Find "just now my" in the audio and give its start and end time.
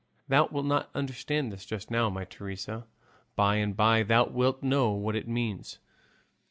1.63-2.25